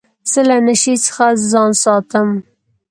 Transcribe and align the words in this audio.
زه 0.31 0.41
له 0.49 0.57
نشې 0.65 0.95
څخه 1.05 1.25
ځان 1.51 1.71
ساتم. 1.83 2.29